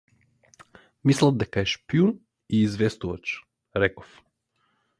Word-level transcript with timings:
Мислат 1.09 1.37
дека 1.43 1.63
е 1.65 1.67
шпион 1.73 2.11
и 2.55 2.63
известувач, 2.71 3.37
реков. 3.85 4.19